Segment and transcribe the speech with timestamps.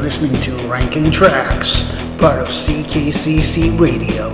[0.00, 1.82] listening to Ranking Tracks,
[2.16, 4.30] part of CKCC Radio.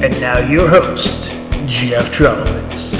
[0.00, 1.30] And now your host,
[1.66, 2.94] Jeff Trelowitz.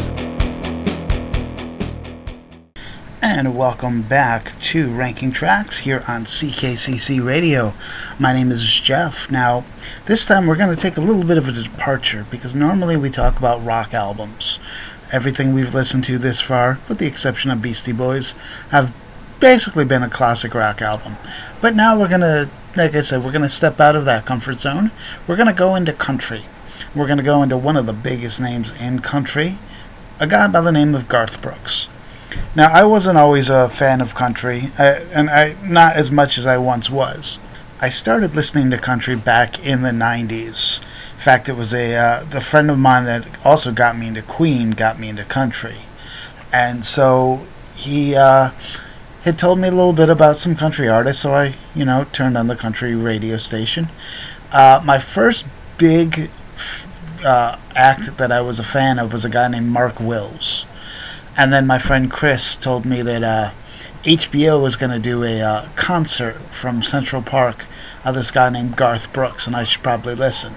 [3.23, 7.73] And welcome back to Ranking Tracks here on CKCC Radio.
[8.19, 9.31] My name is Jeff.
[9.31, 9.65] Now,
[10.05, 13.09] this time we're going to take a little bit of a departure because normally we
[13.09, 14.61] talk about rock albums.
[15.11, 18.33] Everything we've listened to this far, with the exception of Beastie Boys,
[18.69, 18.95] have
[19.45, 21.19] basically been a classic rock album.
[21.61, 24.25] But now we're going to, like I said, we're going to step out of that
[24.25, 24.91] comfort zone.
[25.27, 26.45] We're going to go into country.
[26.95, 29.59] We're going to go into one of the biggest names in country,
[30.19, 31.91] a guy by the name of Garth Brooks.
[32.57, 36.57] Now, I wasn't always a fan of country, and I not as much as I
[36.57, 37.39] once was.
[37.83, 40.81] I started listening to country back in the 90s.
[40.81, 44.23] In fact, it was a uh, the friend of mine that also got me into
[44.23, 45.81] Queen got me into country,
[46.51, 47.43] and so
[47.75, 48.51] he uh,
[49.25, 51.23] had told me a little bit about some country artists.
[51.23, 53.89] So I, you know, turned on the country radio station.
[54.53, 55.47] Uh, my first
[55.79, 56.31] big
[57.25, 60.67] uh, act that I was a fan of was a guy named Mark Wills.
[61.37, 63.51] And then my friend Chris told me that uh,
[64.05, 67.65] HBO was going to do a uh, concert from Central Park
[68.05, 70.53] of this guy named Garth Brooks, and I should probably listen.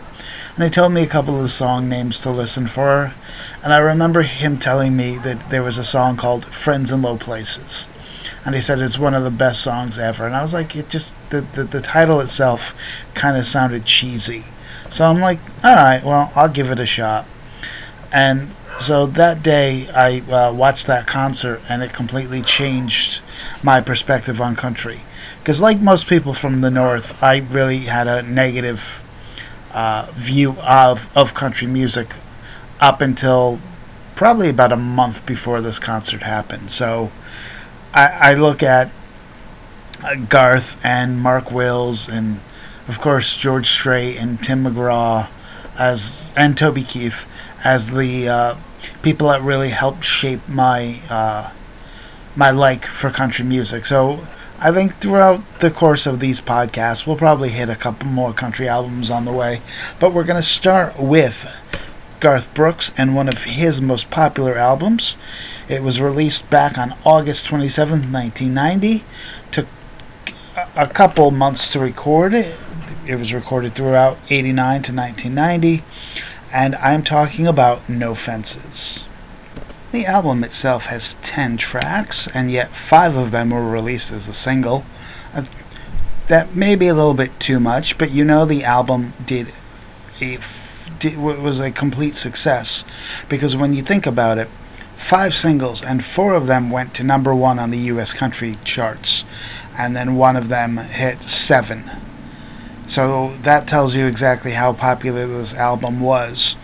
[0.56, 3.14] And he told me a couple of song names to listen for,
[3.64, 7.18] and I remember him telling me that there was a song called Friends in Low
[7.18, 7.88] Places.
[8.46, 10.26] And he said it's one of the best songs ever.
[10.26, 12.76] And I was like, it just, the, the, the title itself
[13.14, 14.46] kind of sounded cheesy.
[14.90, 17.26] So I'm like, all right, well, I'll give it a shot.
[18.12, 23.22] And so that day, I uh, watched that concert, and it completely changed
[23.64, 25.02] my perspective on country.
[25.40, 29.04] Because, like most people from the North, I really had a negative
[29.74, 32.10] uh, view of, of country music
[32.80, 33.60] up until
[34.16, 36.72] probably about a month before this concert happened.
[36.72, 37.12] So
[37.98, 38.92] I, I look at
[40.04, 42.40] uh, Garth and Mark Wills, and
[42.88, 45.28] of course George Strait and Tim McGraw,
[45.80, 47.28] as and Toby Keith
[47.64, 48.56] as the uh,
[49.02, 51.52] people that really helped shape my uh,
[52.36, 53.88] my like for country music.
[53.88, 54.28] So
[54.60, 58.68] I think throughout the course of these podcasts, we'll probably hit a couple more country
[58.68, 59.62] albums on the way.
[60.00, 61.52] But we're to start with
[62.20, 65.18] Garth Brooks and one of his most popular albums.
[65.70, 69.04] It was released back on August 27, 1990.
[69.52, 69.68] Took
[70.76, 72.56] a couple months to record it.
[73.06, 75.84] It was recorded throughout 89 to 1990
[76.52, 79.04] and I'm talking about No Fences.
[79.92, 84.34] The album itself has 10 tracks, and yet 5 of them were released as a
[84.34, 84.86] single.
[85.34, 85.46] Uh,
[86.28, 89.48] that may be a little bit too much, but you know the album did
[90.20, 90.38] a
[91.00, 92.84] did, was a complete success
[93.30, 94.48] because when you think about it,
[94.96, 98.14] five singles and four of them went to number one on the U.S.
[98.14, 99.26] country charts,
[99.78, 101.90] and then one of them hit seven
[102.88, 106.56] so that tells you exactly how popular this album was.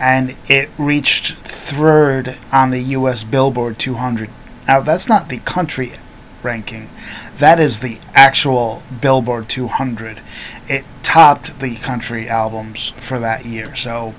[0.00, 4.28] And it reached third on the US Billboard 200.
[4.66, 5.92] Now, that's not the country
[6.42, 6.88] ranking,
[7.38, 10.20] that is the actual Billboard 200.
[10.68, 13.74] It topped the country albums for that year.
[13.76, 14.14] So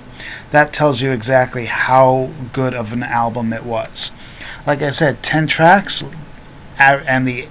[0.50, 4.10] that tells you exactly how good of an album it was.
[4.66, 6.04] Like I said, 10 tracks,
[6.78, 7.48] and the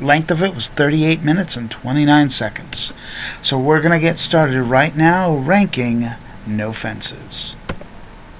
[0.00, 2.92] length of it was 38 minutes and 29 seconds.
[3.40, 6.10] So we're going to get started right now ranking
[6.46, 7.56] No Fences.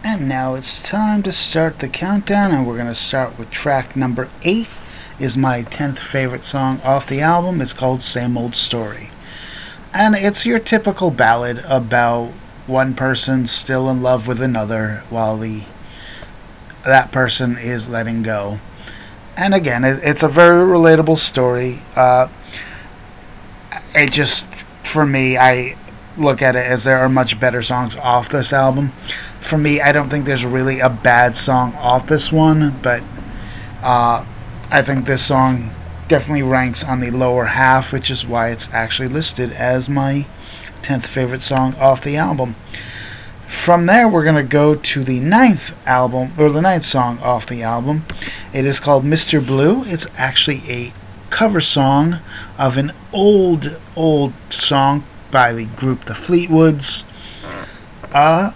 [0.04, 3.94] And now it's time to start the countdown and we're going to start with track
[3.94, 4.66] number 8
[5.18, 7.60] is my 10th favorite song off the album.
[7.60, 9.10] It's called Same Old Story.
[9.94, 12.32] And it's your typical ballad about
[12.66, 15.62] one person still in love with another while the
[16.84, 18.58] that person is letting go
[19.36, 21.80] and again, it, it's a very relatable story.
[21.96, 22.28] Uh,
[23.94, 24.46] it just,
[24.84, 25.76] for me, I
[26.16, 28.88] look at it as there are much better songs off this album.
[29.40, 33.02] For me, I don't think there's really a bad song off this one, but
[33.82, 34.24] uh,
[34.74, 35.68] I think this song
[36.08, 40.24] definitely ranks on the lower half, which is why it's actually listed as my
[40.80, 42.54] 10th favorite song off the album.
[43.46, 47.46] From there, we're going to go to the ninth album, or the ninth song off
[47.46, 48.06] the album.
[48.54, 49.46] It is called Mr.
[49.46, 49.84] Blue.
[49.84, 50.94] It's actually a
[51.28, 52.20] cover song
[52.58, 57.04] of an old, old song by the group The Fleetwoods.
[58.10, 58.52] Uh,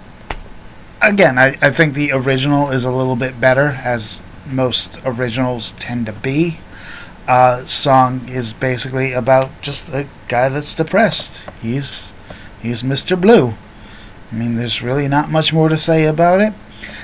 [1.03, 6.07] again, I, I think the original is a little bit better, as most originals tend
[6.07, 6.59] to be.
[7.29, 11.51] Uh, song is basically about just a guy that's depressed.
[11.61, 12.13] He's
[12.63, 13.21] he's Mr.
[13.21, 13.55] Blue.
[14.31, 16.53] I mean, there's really not much more to say about it.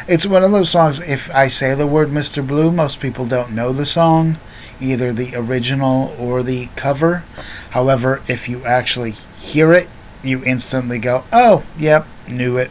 [0.08, 2.46] It's one of those songs, if I say the word Mr.
[2.46, 4.36] Blue, most people don't know the song,
[4.80, 7.22] either the original or the cover.
[7.70, 9.88] However, if you actually hear it,
[10.22, 12.70] you instantly go, oh, yep, knew it.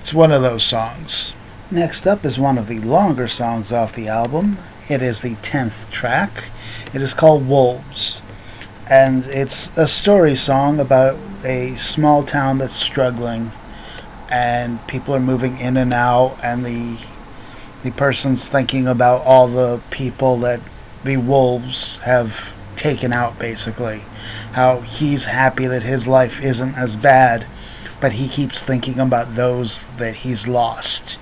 [0.00, 1.34] It's one of those songs.
[1.70, 4.56] Next up is one of the longer songs off the album.
[4.88, 6.44] It is the 10th track.
[6.94, 8.22] It is called Wolves.
[8.88, 13.52] And it's a story song about a small town that's struggling
[14.30, 16.96] and people are moving in and out and the
[17.82, 20.60] the person's thinking about all the people that
[21.04, 24.02] the wolves have taken out basically
[24.52, 27.46] how he's happy that his life isn't as bad
[28.00, 31.18] but he keeps thinking about those that he's lost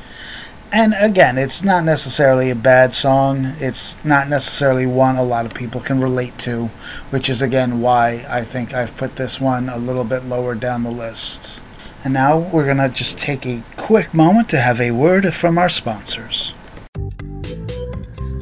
[0.77, 3.55] and again, it's not necessarily a bad song.
[3.61, 6.67] It's not necessarily one a lot of people can relate to,
[7.09, 10.83] which is again why I think I've put this one a little bit lower down
[10.83, 11.63] the list.
[12.05, 15.57] And now we're going to just take a quick moment to have a word from
[15.57, 16.51] our sponsors.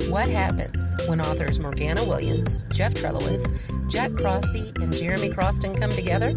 [0.08, 3.48] What happens when authors Morgana Williams, Jeff Trelowitz,
[3.88, 6.36] Jack Crosby, and Jeremy Croston come together?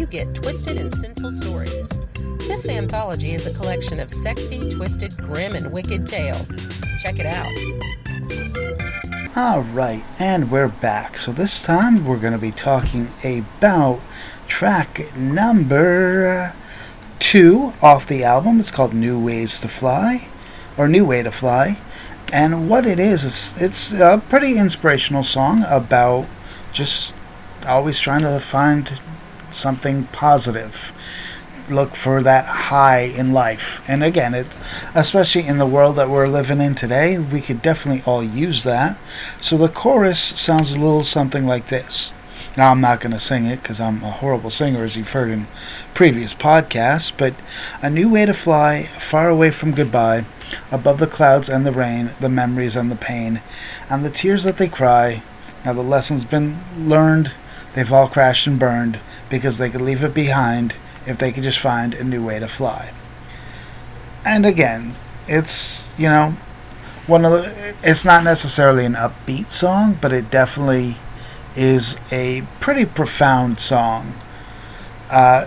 [0.00, 1.98] You get twisted and sinful stories
[2.50, 6.68] this anthology is a collection of sexy, twisted, grim, and wicked tales.
[6.98, 7.46] Check it out.
[9.36, 11.16] Alright, and we're back.
[11.16, 14.00] So this time we're going to be talking about
[14.48, 16.56] track number uh,
[17.20, 18.58] two off the album.
[18.58, 20.26] It's called New Ways to Fly,
[20.76, 21.78] or New Way to Fly.
[22.32, 26.26] And what it is, it's, it's a pretty inspirational song about
[26.72, 27.14] just
[27.64, 28.98] always trying to find
[29.52, 30.92] something positive
[31.70, 33.82] look for that high in life.
[33.88, 34.46] And again, it,
[34.94, 38.98] especially in the world that we're living in today, we could definitely all use that.
[39.40, 42.12] So the chorus sounds a little something like this.
[42.56, 45.30] Now, I'm not going to sing it because I'm a horrible singer, as you've heard
[45.30, 45.46] in
[45.94, 47.34] previous podcasts, but
[47.80, 50.24] a new way to fly, far away from goodbye,
[50.72, 53.40] above the clouds and the rain, the memories and the pain,
[53.88, 55.22] and the tears that they cry.
[55.64, 57.32] Now, the lesson's been learned,
[57.74, 58.98] they've all crashed and burned
[59.30, 60.74] because they could leave it behind
[61.06, 62.92] if they could just find a new way to fly.
[64.24, 64.92] And again,
[65.26, 66.34] it's, you know,
[67.06, 70.96] one of the it's not necessarily an upbeat song, but it definitely
[71.56, 74.14] is a pretty profound song.
[75.10, 75.46] Uh,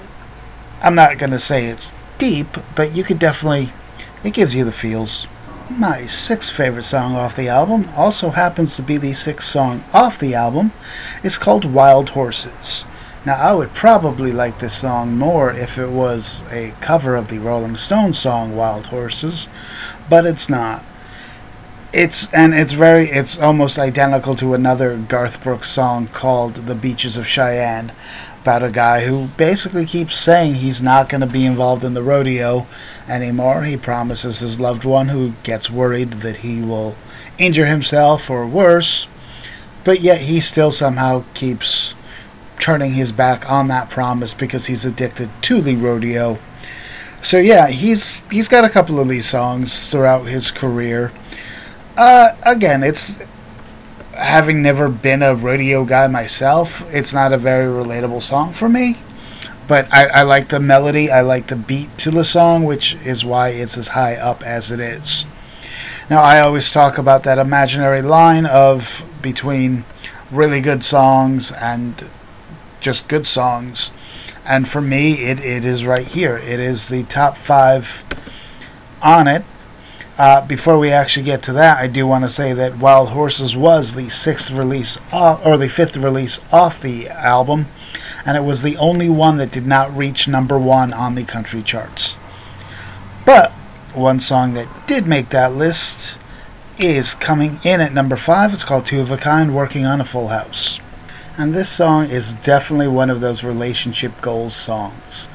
[0.81, 3.69] I'm not going to say it's deep, but you could definitely
[4.23, 5.27] it gives you the feels.
[5.69, 10.19] My sixth favorite song off the album also happens to be the sixth song off
[10.19, 10.71] the album.
[11.23, 12.85] It's called Wild Horses.
[13.25, 17.37] Now, I would probably like this song more if it was a cover of the
[17.37, 19.47] Rolling Stones song Wild Horses,
[20.09, 20.83] but it's not.
[21.93, 27.15] It's and it's very it's almost identical to another Garth Brooks song called The Beaches
[27.15, 27.93] of Cheyenne
[28.41, 32.03] about a guy who basically keeps saying he's not going to be involved in the
[32.03, 32.67] rodeo
[33.07, 33.63] anymore.
[33.63, 36.95] He promises his loved one who gets worried that he will
[37.37, 39.07] injure himself or worse,
[39.85, 41.92] but yet he still somehow keeps
[42.63, 46.39] turning his back on that promise because he's addicted to the rodeo.
[47.21, 51.11] So yeah, he's he's got a couple of these songs throughout his career.
[51.97, 53.21] Uh, again, it's
[54.15, 56.89] having never been a rodeo guy myself.
[56.95, 58.95] It's not a very relatable song for me,
[59.67, 61.11] but I, I like the melody.
[61.11, 64.71] I like the beat to the song, which is why it's as high up as
[64.71, 65.25] it is.
[66.09, 69.83] Now, I always talk about that imaginary line of between
[70.31, 72.05] really good songs and
[72.83, 73.91] just good songs.
[74.45, 76.37] And for me, it, it is right here.
[76.37, 78.03] It is the top five
[79.01, 79.43] on it.
[80.15, 83.55] Uh, before we actually get to that, I do want to say that Wild Horses
[83.55, 87.65] was the sixth release off, or the fifth release off the album,
[88.23, 91.63] and it was the only one that did not reach number one on the country
[91.63, 92.15] charts.
[93.25, 93.51] But
[93.95, 96.19] one song that did make that list
[96.77, 98.53] is coming in at number five.
[98.53, 100.79] It's called Two of a Kind, Working on a Full House.
[101.35, 105.27] And this song is definitely one of those relationship goals songs.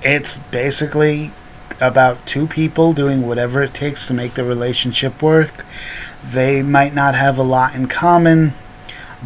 [0.00, 1.32] It's basically
[1.80, 5.64] about two people doing whatever it takes to make the relationship work.
[6.22, 8.52] They might not have a lot in common,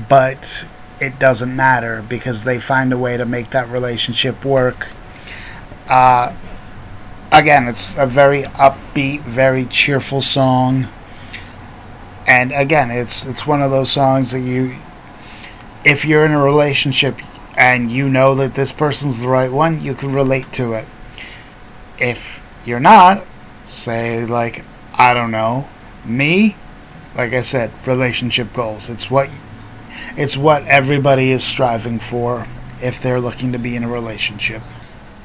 [0.08, 0.66] but
[0.98, 4.88] it doesn't matter because they find a way to make that relationship work.
[5.90, 6.32] Uh,
[7.30, 10.86] again, it's a very upbeat, very cheerful song.
[12.26, 14.76] And again, it's it's one of those songs that you
[15.84, 17.16] if you're in a relationship
[17.56, 20.86] and you know that this person's the right one, you can relate to it.
[21.98, 23.24] If you're not,
[23.66, 24.64] say like
[24.96, 25.68] I don't know,
[26.04, 26.56] me,
[27.16, 28.88] like I said, relationship goals.
[28.88, 29.30] It's what
[30.16, 32.46] it's what everybody is striving for
[32.80, 34.62] if they're looking to be in a relationship.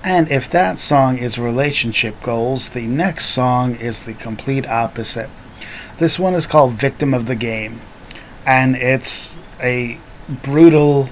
[0.03, 5.29] And if that song is relationship goals, the next song is the complete opposite.
[5.97, 7.81] This one is called Victim of the Game
[8.45, 9.99] and it's a
[10.43, 11.09] brutal,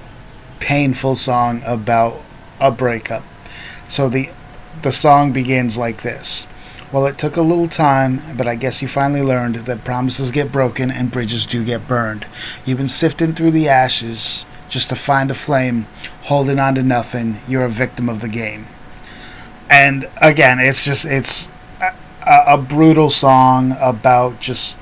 [0.60, 2.20] painful song about
[2.60, 3.22] a breakup.
[3.88, 4.30] So the
[4.82, 6.46] the song begins like this.
[6.92, 10.50] Well, it took a little time, but I guess you finally learned that promises get
[10.50, 12.26] broken and bridges do get burned.
[12.64, 15.86] You've been sifting through the ashes just to find a flame,
[16.24, 17.38] holding on to nothing.
[17.46, 18.66] You're a victim of the game.
[19.68, 24.78] And again, it's just it's a, a brutal song about just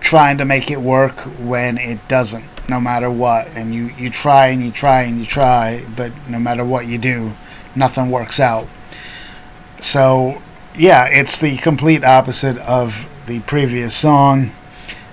[0.00, 3.48] trying to make it work when it doesn't, no matter what.
[3.48, 6.98] And you, you try and you try and you try, but no matter what you
[6.98, 7.32] do,
[7.74, 8.66] nothing works out.
[9.80, 10.42] So,
[10.76, 14.50] yeah, it's the complete opposite of the previous song.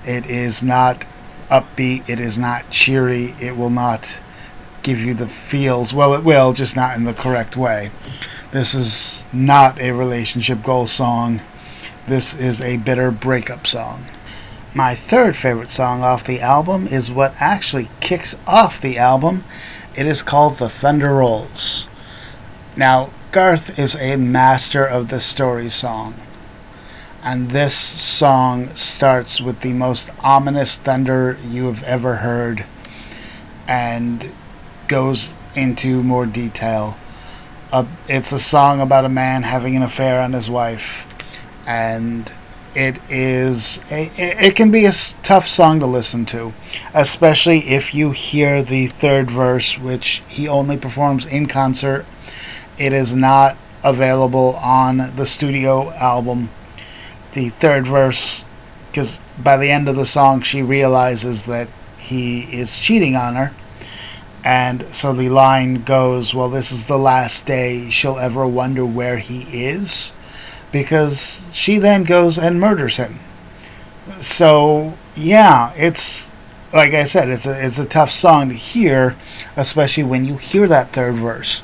[0.05, 1.05] It is not
[1.49, 4.19] upbeat, it is not cheery, it will not
[4.83, 5.93] give you the feels.
[5.93, 7.91] Well, it will, just not in the correct way.
[8.51, 11.41] This is not a relationship goal song.
[12.07, 14.03] This is a bitter breakup song.
[14.73, 19.43] My third favorite song off the album is what actually kicks off the album.
[19.95, 21.87] It is called The Thunder Rolls.
[22.75, 26.15] Now, Garth is a master of the story song.
[27.23, 32.65] And this song starts with the most ominous thunder you have ever heard
[33.67, 34.31] and
[34.87, 36.97] goes into more detail
[37.71, 41.07] a, it's a song about a man having an affair on his wife,
[41.65, 42.31] and
[42.75, 44.91] it is it, it can be a
[45.23, 46.53] tough song to listen to,
[46.93, 52.05] especially if you hear the third verse, which he only performs in concert.
[52.77, 56.49] It is not available on the studio album.
[57.33, 58.45] The third verse,
[58.87, 63.51] because by the end of the song, she realizes that he is cheating on her
[64.43, 69.17] and so the line goes, Well, this is the last day she'll ever wonder where
[69.17, 70.13] he is.
[70.71, 73.19] Because she then goes and murders him.
[74.19, 76.31] So, yeah, it's
[76.73, 79.15] like I said, it's a, it's a tough song to hear,
[79.57, 81.63] especially when you hear that third verse.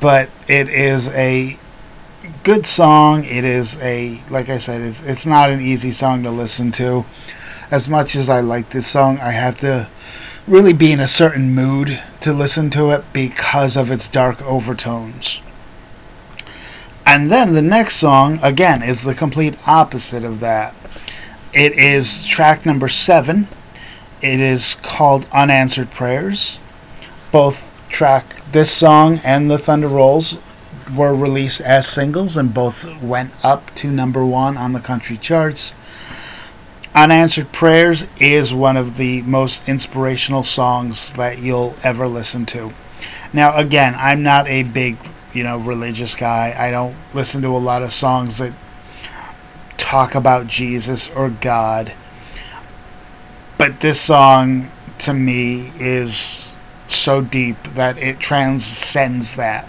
[0.00, 1.58] But it is a
[2.42, 3.24] good song.
[3.24, 7.04] It is a, like I said, it's, it's not an easy song to listen to.
[7.70, 9.88] As much as I like this song, I have to
[10.46, 15.40] really be in a certain mood to listen to it because of its dark overtones.
[17.14, 20.74] And then the next song, again, is the complete opposite of that.
[21.52, 23.46] It is track number seven.
[24.20, 26.58] It is called Unanswered Prayers.
[27.30, 30.40] Both track, this song and The Thunder Rolls,
[30.92, 35.72] were released as singles and both went up to number one on the country charts.
[36.96, 42.72] Unanswered Prayers is one of the most inspirational songs that you'll ever listen to.
[43.32, 44.96] Now, again, I'm not a big,
[45.34, 46.54] you know, religious guy.
[46.56, 48.52] I don't listen to a lot of songs that
[49.76, 51.92] talk about Jesus or God.
[53.58, 56.52] But this song, to me, is
[56.88, 59.68] so deep that it transcends that.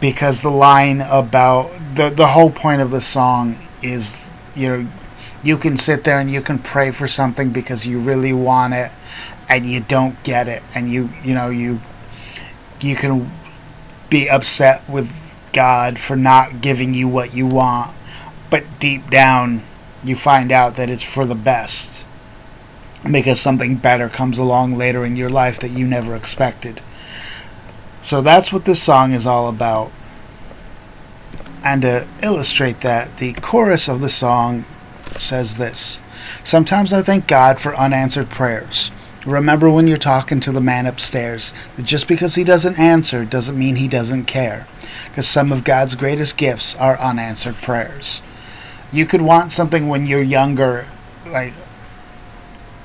[0.00, 4.16] Because the line about the the whole point of the song is,
[4.56, 4.88] you know,
[5.42, 8.90] you can sit there and you can pray for something because you really want it
[9.48, 11.80] and you don't get it and you you know you
[12.80, 13.30] you can
[14.12, 17.92] be upset with God for not giving you what you want
[18.50, 19.62] but deep down
[20.04, 22.04] you find out that it's for the best
[23.10, 26.80] because something better comes along later in your life that you never expected.
[28.00, 29.90] So that's what this song is all about.
[31.64, 34.64] And to illustrate that the chorus of the song
[35.16, 36.00] says this.
[36.44, 38.90] Sometimes I thank God for unanswered prayers.
[39.24, 43.58] Remember when you're talking to the man upstairs that just because he doesn't answer doesn't
[43.58, 44.66] mean he doesn't care.
[45.08, 48.22] Because some of God's greatest gifts are unanswered prayers.
[48.92, 50.86] You could want something when you're younger,
[51.26, 51.54] like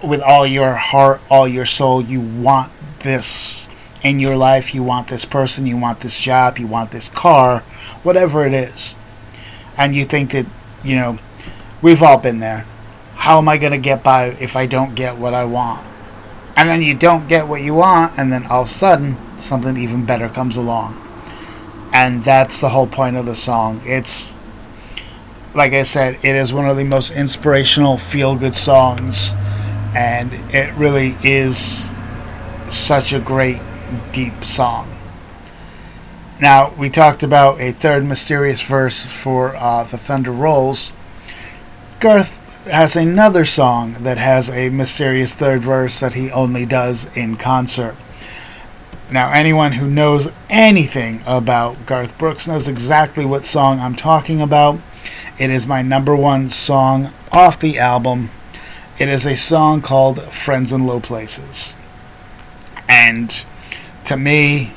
[0.03, 3.67] with all your heart, all your soul, you want this
[4.03, 7.59] in your life, you want this person, you want this job, you want this car,
[8.03, 8.95] whatever it is.
[9.77, 10.45] And you think that,
[10.83, 11.19] you know,
[11.79, 12.65] We've all been there.
[13.15, 15.85] How am I going to get by if I don't get what I want?
[16.57, 19.77] And then you don't get what you want, and then all of a sudden, something
[19.77, 20.99] even better comes along.
[21.93, 23.79] And that's the whole point of the song.
[23.85, 24.35] It's,
[25.53, 29.33] like I said, it is one of the most inspirational, feel good songs.
[29.95, 31.89] And it really is
[32.69, 33.61] such a great,
[34.11, 34.91] deep song.
[36.41, 40.91] Now, we talked about a third mysterious verse for uh, The Thunder Rolls.
[41.99, 47.35] Garth has another song that has a mysterious third verse that he only does in
[47.37, 47.95] concert.
[49.11, 54.79] Now, anyone who knows anything about Garth Brooks knows exactly what song I'm talking about.
[55.39, 58.29] It is my number one song off the album,
[58.99, 61.73] It is a song called Friends in Low Places.
[62.89, 63.43] And
[64.05, 64.73] to me,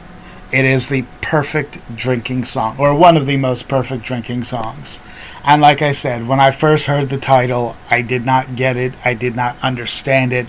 [0.52, 5.00] it is the perfect drinking song, or one of the most perfect drinking songs.
[5.44, 8.92] And like I said, when I first heard the title, I did not get it,
[9.04, 10.46] I did not understand it,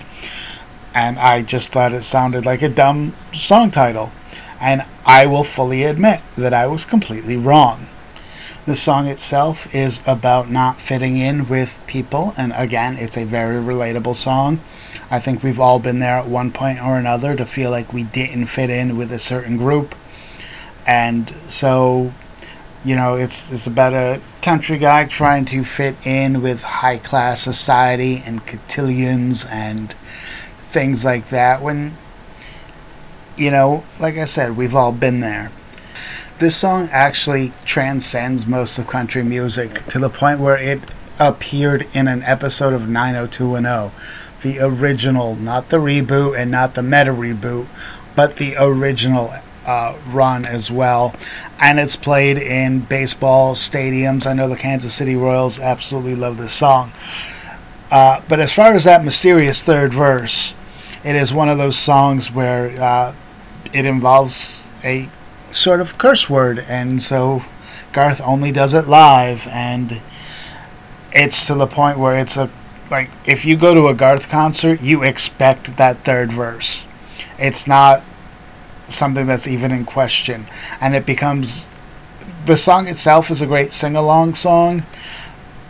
[0.94, 4.12] and I just thought it sounded like a dumb song title.
[4.60, 7.86] And I will fully admit that I was completely wrong.
[8.64, 13.56] The song itself is about not fitting in with people, and again, it's a very
[13.56, 14.60] relatable song.
[15.10, 18.04] I think we've all been there at one point or another to feel like we
[18.04, 19.96] didn't fit in with a certain group.
[20.86, 22.12] And so,
[22.84, 27.40] you know, it's it's about a country guy trying to fit in with high class
[27.40, 29.92] society and cotillions and
[30.58, 31.92] things like that when
[33.36, 35.50] you know, like I said, we've all been there
[36.42, 40.80] this song actually transcends most of country music to the point where it
[41.20, 43.92] appeared in an episode of 90210.
[44.42, 47.66] The original, not the reboot and not the meta reboot,
[48.16, 49.32] but the original
[49.66, 51.14] uh, run as well.
[51.60, 54.26] And it's played in baseball stadiums.
[54.26, 56.92] I know the Kansas City Royals absolutely love this song.
[57.90, 60.54] Uh, but as far as that mysterious third verse,
[61.04, 63.14] it is one of those songs where uh,
[63.72, 65.08] it involves a
[65.50, 67.42] sort of curse word, and so
[67.92, 70.00] Garth only does it live, and
[71.12, 72.50] it's to the point where it's a
[72.90, 76.86] like if you go to a Garth concert, you expect that third verse.
[77.38, 78.02] It's not
[78.92, 80.46] something that's even in question,
[80.80, 81.68] and it becomes
[82.44, 84.82] the song itself is a great sing along song,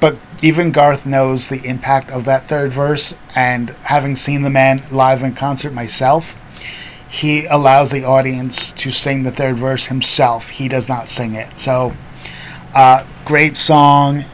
[0.00, 4.82] but even Garth knows the impact of that third verse, and having seen the man
[4.90, 6.36] live in concert myself,
[7.08, 10.48] he allows the audience to sing the third verse himself.
[10.48, 11.58] He does not sing it.
[11.58, 11.92] So,
[12.74, 14.24] uh, great song.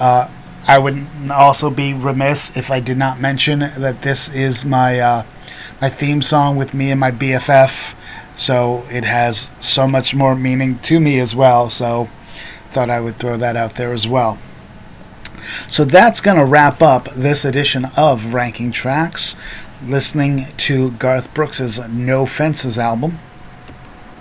[0.00, 0.28] Uh,
[0.66, 5.22] I would also be remiss if I did not mention that this is my uh,
[5.80, 7.94] my theme song with me and my BFF.
[8.36, 11.70] So it has so much more meaning to me as well.
[11.70, 12.08] So
[12.70, 14.38] thought I would throw that out there as well.
[15.68, 19.36] So that's going to wrap up this edition of Ranking Tracks
[19.86, 23.18] listening to Garth Brooks's No Fences album.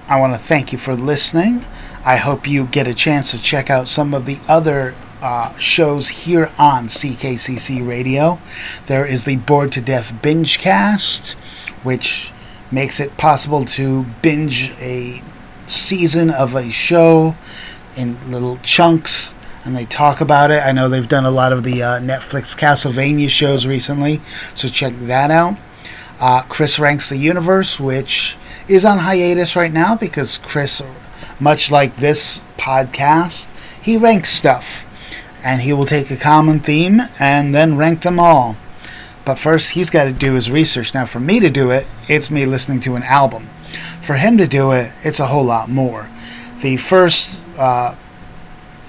[0.08, 1.66] I want to thank you for listening.
[2.06, 6.10] I hope you get a chance to check out some of the other uh, shows
[6.10, 8.40] here on CKCC Radio.
[8.88, 11.34] There is the Bored to Death Binge Cast,
[11.84, 12.33] which
[12.74, 15.22] makes it possible to binge a
[15.68, 17.36] season of a show
[17.96, 19.34] in little chunks
[19.66, 20.62] and they talk about it.
[20.64, 24.20] I know they've done a lot of the uh, Netflix Castlevania shows recently,
[24.56, 25.58] so check that out.
[26.20, 30.82] Uh, Chris ranks the universe, which is on hiatus right now because Chris,
[31.40, 33.50] much like this podcast,
[33.82, 34.90] he ranks stuff,
[35.44, 38.58] and he will take a common theme and then rank them all.
[39.26, 40.94] But first, he's got to do his research.
[40.94, 43.48] Now, for me to do it, it's me listening to an album.
[44.02, 46.10] For him to do it, it's a whole lot more.
[46.62, 47.96] The first uh,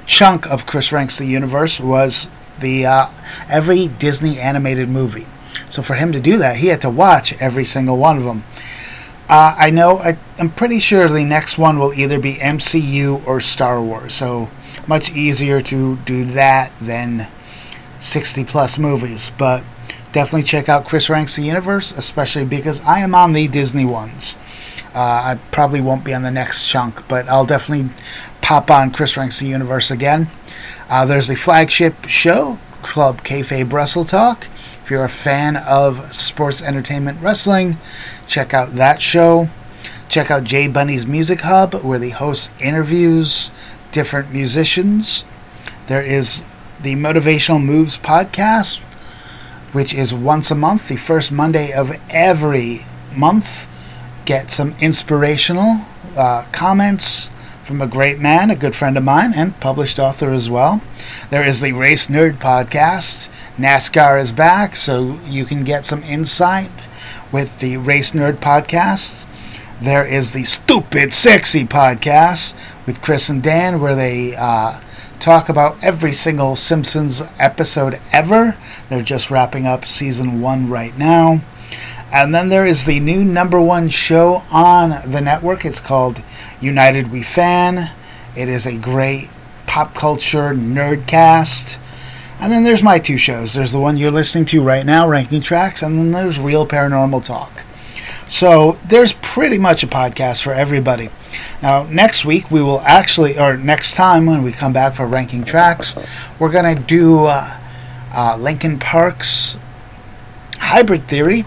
[0.07, 2.29] chunk of Chris Ranks the Universe was
[2.61, 3.07] the uh,
[3.49, 5.27] every Disney animated movie.
[5.71, 8.45] So for him to do that, he had to watch every single one of them.
[9.29, 13.41] Uh, I know, I, I'm pretty sure the next one will either be MCU or
[13.41, 14.15] Star Wars.
[14.15, 14.51] So
[14.87, 17.29] much easier to do that than
[18.01, 19.31] 60 plus movies.
[19.37, 19.65] But
[20.15, 24.39] definitely check out Chris Ranks the Universe, especially because I am on the Disney ones.
[24.95, 27.93] Uh, I probably won't be on the next chunk, but I'll definitely
[28.41, 30.29] pop on Chris Ranks the Universe again.
[30.89, 34.47] Uh, there's the flagship show, Club Kayfabe Brussels Talk.
[34.85, 37.77] If you're a fan of sports entertainment wrestling,
[38.29, 39.49] check out that show.
[40.09, 43.51] Check out Jay Bunny's Music Hub, where the host interviews
[43.91, 45.25] different musicians.
[45.89, 46.45] There is
[46.81, 48.81] the Motivational Moves podcast,
[49.75, 53.67] which is once a month, the first Monday of every month.
[54.25, 55.81] Get some inspirational
[56.17, 57.29] uh, comments
[57.65, 60.81] from a great man, a good friend of mine, and published author as well.
[61.29, 63.29] There is the Race Nerd podcast.
[63.59, 66.71] NASCAR is back, so you can get some insight
[67.33, 69.27] with the Race Nerd podcast.
[69.81, 72.55] There is the Stupid Sexy podcast
[72.87, 74.79] with Chris and Dan, where they uh,
[75.21, 78.57] talk about every single Simpsons episode ever.
[78.89, 81.41] They're just wrapping up season one right now.
[82.13, 85.65] And then there is the new number one show on the network.
[85.65, 86.23] It's called
[86.61, 87.91] United We Fan.
[88.37, 89.31] It is a great
[89.67, 91.79] pop culture nerdcast.
[92.41, 93.55] And then there's my two shows.
[93.55, 97.25] There's the one you're listening to right now, Ranking Tracks, and then there's Real Paranormal
[97.25, 97.51] Talk.
[98.29, 101.11] So there's pretty much a podcast for everybody.
[101.63, 105.45] Now, next week we will actually, or next time when we come back for Ranking
[105.45, 105.97] Tracks,
[106.39, 107.59] we're going to do uh,
[108.15, 109.59] uh, Linkin Park's
[110.59, 111.45] Hybrid Theory,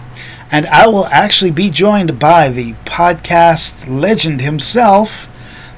[0.50, 5.28] and I will actually be joined by the podcast legend himself,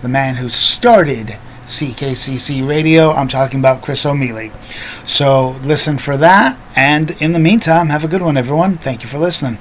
[0.02, 3.12] the man who started CKCC Radio.
[3.12, 4.52] I'm talking about Chris O'Mealy.
[5.04, 8.76] So listen for that, and in the meantime, have a good one, everyone.
[8.76, 9.58] Thank you for listening.